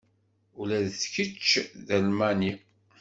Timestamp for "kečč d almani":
1.13-2.51